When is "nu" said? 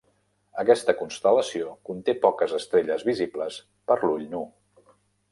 4.33-4.41